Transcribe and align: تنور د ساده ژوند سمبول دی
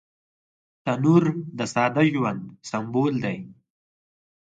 تنور 0.83 1.23
د 1.57 1.59
ساده 1.73 2.03
ژوند 2.13 2.41
سمبول 2.69 3.13
دی 3.23 3.37